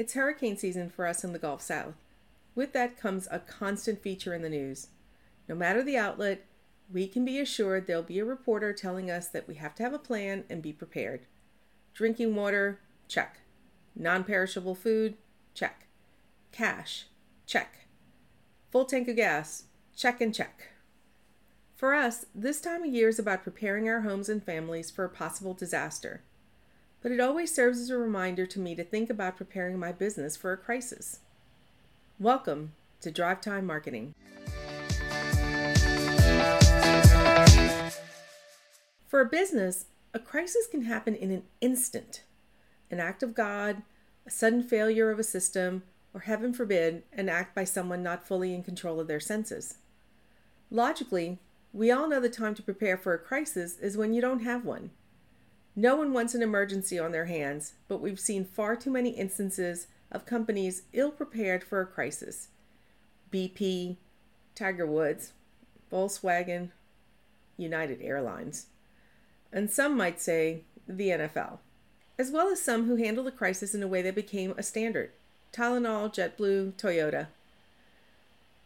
[0.00, 1.92] It's hurricane season for us in the Gulf South.
[2.54, 4.86] With that comes a constant feature in the news.
[5.46, 6.46] No matter the outlet,
[6.90, 9.92] we can be assured there'll be a reporter telling us that we have to have
[9.92, 11.26] a plan and be prepared.
[11.92, 13.40] Drinking water, check.
[13.94, 15.18] Non perishable food,
[15.52, 15.86] check.
[16.50, 17.04] Cash,
[17.44, 17.80] check.
[18.70, 19.64] Full tank of gas,
[19.94, 20.68] check and check.
[21.76, 25.10] For us, this time of year is about preparing our homes and families for a
[25.10, 26.22] possible disaster.
[27.02, 30.36] But it always serves as a reminder to me to think about preparing my business
[30.36, 31.20] for a crisis.
[32.18, 34.14] Welcome to Drive Time Marketing.
[39.06, 42.22] For a business, a crisis can happen in an instant.
[42.90, 43.80] An act of God,
[44.26, 48.54] a sudden failure of a system, or heaven forbid, an act by someone not fully
[48.54, 49.78] in control of their senses.
[50.70, 51.38] Logically,
[51.72, 54.66] we all know the time to prepare for a crisis is when you don't have
[54.66, 54.90] one.
[55.76, 59.86] No one wants an emergency on their hands, but we've seen far too many instances
[60.10, 62.48] of companies ill prepared for a crisis.
[63.32, 63.96] BP,
[64.54, 65.32] Tiger Woods,
[65.92, 66.70] Volkswagen,
[67.56, 68.66] United Airlines,
[69.52, 71.58] and some might say the NFL,
[72.18, 75.10] as well as some who handled the crisis in a way that became a standard
[75.52, 77.26] Tylenol, JetBlue, Toyota.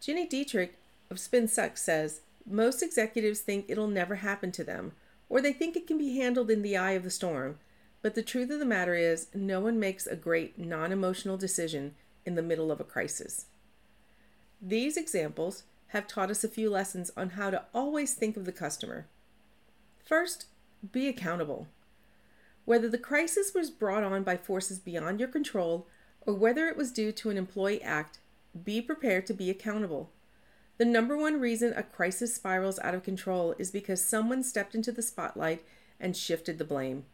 [0.00, 0.74] Gini Dietrich
[1.10, 4.92] of Spin Sucks says most executives think it'll never happen to them,
[5.28, 7.58] or they think it can be handled in the eye of the storm.
[8.02, 11.94] But the truth of the matter is, no one makes a great non emotional decision
[12.24, 13.46] in the middle of a crisis.
[14.60, 18.52] These examples have taught us a few lessons on how to always think of the
[18.52, 19.06] customer.
[20.04, 20.46] First,
[20.92, 21.68] be accountable.
[22.64, 25.86] Whether the crisis was brought on by forces beyond your control
[26.20, 28.18] or whether it was due to an employee act,
[28.64, 30.10] be prepared to be accountable.
[30.78, 34.92] The number one reason a crisis spirals out of control is because someone stepped into
[34.92, 35.64] the spotlight
[35.98, 37.04] and shifted the blame.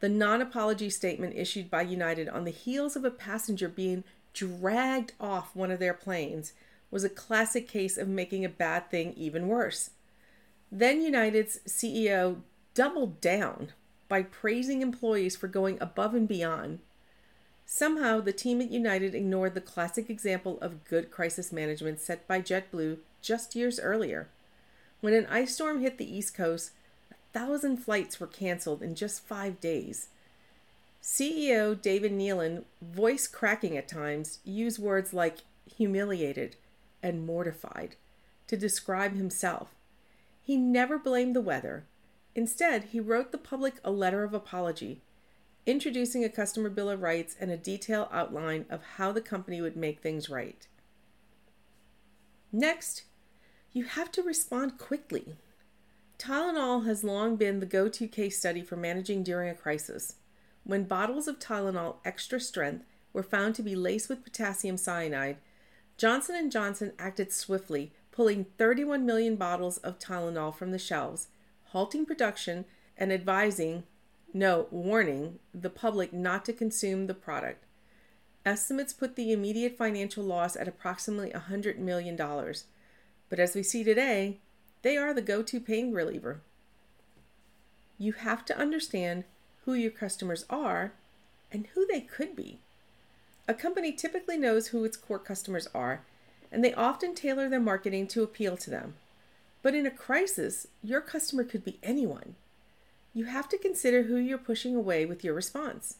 [0.00, 4.04] The non apology statement issued by United on the heels of a passenger being
[4.34, 6.52] dragged off one of their planes
[6.90, 9.90] was a classic case of making a bad thing even worse.
[10.70, 12.40] Then United's CEO
[12.74, 13.72] doubled down
[14.08, 16.80] by praising employees for going above and beyond
[17.74, 22.42] Somehow, the team at United ignored the classic example of good crisis management set by
[22.42, 24.28] JetBlue just years earlier.
[25.00, 26.72] When an ice storm hit the East Coast,
[27.10, 30.08] a thousand flights were canceled in just five days.
[31.02, 36.56] CEO David Neeleman, voice cracking at times, used words like humiliated
[37.02, 37.96] and mortified
[38.48, 39.70] to describe himself.
[40.42, 41.84] He never blamed the weather.
[42.34, 45.00] Instead, he wrote the public a letter of apology
[45.66, 49.76] introducing a customer bill of rights and a detailed outline of how the company would
[49.76, 50.66] make things right.
[52.50, 53.04] Next,
[53.72, 55.36] you have to respond quickly.
[56.18, 60.16] Tylenol has long been the go to case study for managing during a crisis.
[60.64, 65.38] When bottles of Tylenol extra strength were found to be laced with potassium cyanide,
[65.96, 71.28] Johnson & Johnson acted swiftly, pulling 31 million bottles of Tylenol from the shelves,
[71.66, 72.64] halting production
[72.96, 73.84] and advising
[74.34, 77.64] no, warning the public not to consume the product.
[78.44, 82.16] Estimates put the immediate financial loss at approximately $100 million.
[83.28, 84.38] But as we see today,
[84.82, 86.40] they are the go to pain reliever.
[87.98, 89.24] You have to understand
[89.64, 90.92] who your customers are
[91.52, 92.58] and who they could be.
[93.46, 96.02] A company typically knows who its core customers are,
[96.50, 98.94] and they often tailor their marketing to appeal to them.
[99.62, 102.34] But in a crisis, your customer could be anyone
[103.12, 105.98] you have to consider who you're pushing away with your response.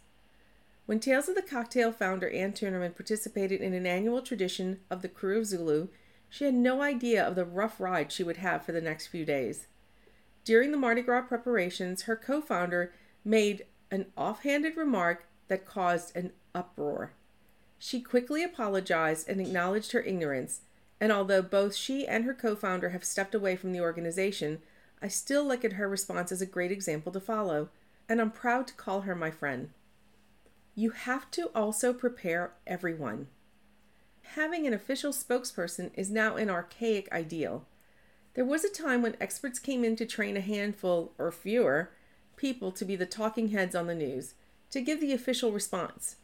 [0.86, 5.08] When Tales of the Cocktail founder Ann Tuennerman participated in an annual tradition of the
[5.08, 5.88] Krewe of Zulu,
[6.28, 9.24] she had no idea of the rough ride she would have for the next few
[9.24, 9.66] days.
[10.44, 12.92] During the Mardi Gras preparations, her co founder
[13.24, 17.12] made an offhanded remark that caused an uproar.
[17.78, 20.62] She quickly apologized and acknowledged her ignorance,
[21.00, 24.62] and although both she and her co founder have stepped away from the organization,
[25.02, 27.70] I still look at her response as a great example to follow,
[28.08, 29.70] and I'm proud to call her my friend.
[30.76, 33.26] You have to also prepare everyone.
[34.36, 37.66] Having an official spokesperson is now an archaic ideal.
[38.34, 41.90] There was a time when experts came in to train a handful, or fewer,
[42.36, 44.34] people to be the talking heads on the news,
[44.70, 46.16] to give the official response.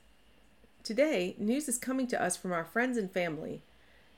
[0.85, 3.62] Today, news is coming to us from our friends and family.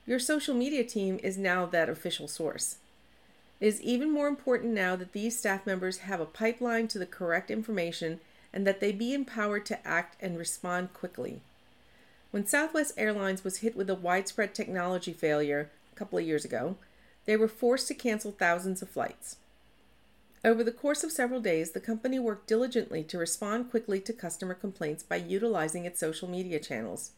[0.05, 2.77] Your social media team is now that official source.
[3.61, 7.05] It is even more important now that these staff members have a pipeline to the
[7.05, 8.19] correct information
[8.51, 11.41] and that they be empowered to act and respond quickly.
[12.31, 16.75] When Southwest Airlines was hit with a widespread technology failure a couple of years ago,
[17.25, 19.35] they were forced to cancel thousands of flights.
[20.43, 24.55] Over the course of several days, the company worked diligently to respond quickly to customer
[24.55, 27.11] complaints by utilizing its social media channels.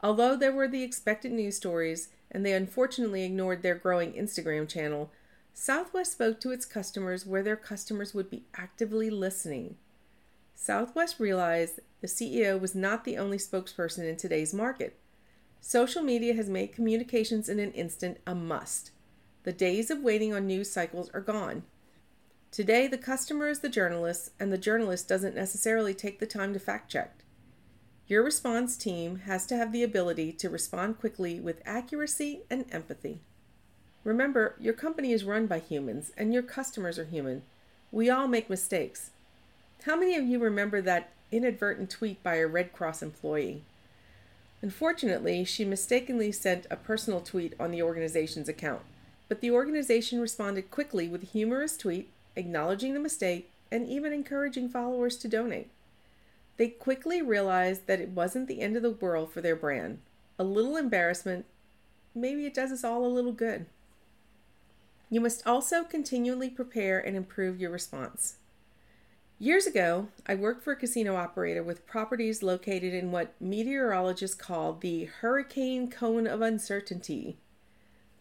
[0.00, 5.10] Although there were the expected news stories and they unfortunately ignored their growing Instagram channel,
[5.58, 9.76] Southwest spoke to its customers where their customers would be actively listening.
[10.54, 14.98] Southwest realized the CEO was not the only spokesperson in today's market.
[15.62, 18.90] Social media has made communications in an instant a must.
[19.44, 21.62] The days of waiting on news cycles are gone.
[22.50, 26.60] Today, the customer is the journalist, and the journalist doesn't necessarily take the time to
[26.60, 27.24] fact check.
[28.06, 33.20] Your response team has to have the ability to respond quickly with accuracy and empathy.
[34.06, 37.42] Remember, your company is run by humans and your customers are human.
[37.90, 39.10] We all make mistakes.
[39.82, 43.62] How many of you remember that inadvertent tweet by a Red Cross employee?
[44.62, 48.82] Unfortunately, she mistakenly sent a personal tweet on the organization's account,
[49.28, 54.68] but the organization responded quickly with a humorous tweet, acknowledging the mistake, and even encouraging
[54.68, 55.68] followers to donate.
[56.58, 59.98] They quickly realized that it wasn't the end of the world for their brand.
[60.38, 61.44] A little embarrassment,
[62.14, 63.66] maybe it does us all a little good.
[65.08, 68.36] You must also continually prepare and improve your response.
[69.38, 74.72] Years ago, I worked for a casino operator with properties located in what meteorologists call
[74.72, 77.36] the hurricane cone of uncertainty.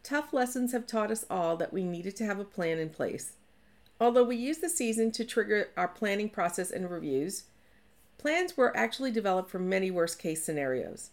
[0.03, 3.33] Tough lessons have taught us all that we needed to have a plan in place.
[3.99, 7.45] Although we use the season to trigger our planning process and reviews,
[8.25, 11.11] Plans were actually developed for many worst case scenarios.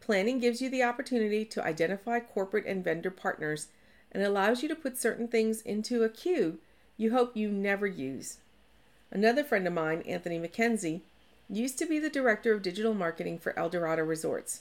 [0.00, 3.68] Planning gives you the opportunity to identify corporate and vendor partners
[4.12, 6.58] and allows you to put certain things into a queue
[6.96, 8.38] you hope you never use.
[9.10, 11.00] Another friend of mine, Anthony McKenzie,
[11.48, 14.60] used to be the director of digital marketing for Eldorado Resorts.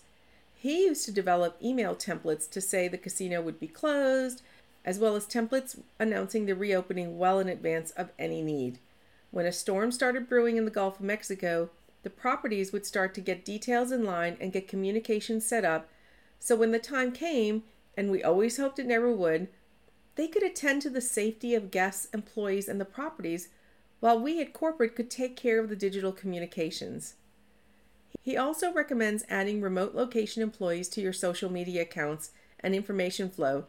[0.55, 4.41] He used to develop email templates to say the casino would be closed,
[4.83, 8.79] as well as templates announcing the reopening well in advance of any need.
[9.29, 11.69] When a storm started brewing in the Gulf of Mexico,
[12.03, 15.87] the properties would start to get details in line and get communication set up
[16.41, 17.63] so when the time came,
[17.95, 19.47] and we always hoped it never would,
[20.15, 23.49] they could attend to the safety of guests, employees, and the properties
[23.99, 27.15] while we at corporate could take care of the digital communications.
[28.21, 33.65] He also recommends adding remote location employees to your social media accounts and information flow.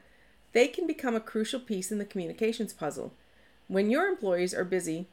[0.53, 3.13] They can become a crucial piece in the communications puzzle.
[3.69, 5.07] When your employees are busy,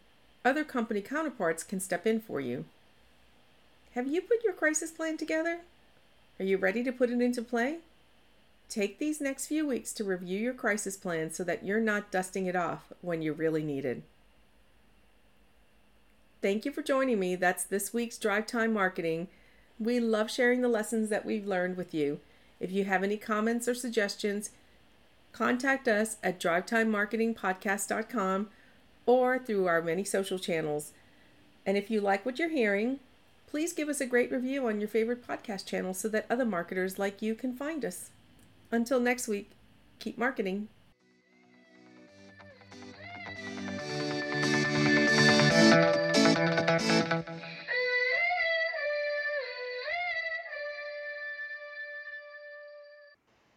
[0.44, 2.66] other company counterparts can step in for you.
[3.94, 5.60] Have you put your crisis plan together?
[6.40, 7.80] Are you ready to put it into play?
[8.70, 12.46] Take these next few weeks to review your crisis plan so that you're not dusting
[12.46, 14.04] it off when you really need it.
[16.42, 17.36] Thank you for joining me.
[17.36, 19.28] That's this week's Drive Time Marketing.
[19.80, 22.20] We love sharing the lessons that we've learned with you.
[22.60, 24.52] If you have any comments or suggestions,
[25.32, 28.50] contact us at drivetimemarketingpodcast.com
[29.08, 30.92] or through our many social channels.
[31.66, 33.00] And if you like what you're hearing,
[33.48, 37.00] please give us a great review on your favorite podcast channel so that other marketers
[37.00, 38.12] like you can find us.
[38.72, 39.52] Until next week,
[40.00, 40.68] keep marketing.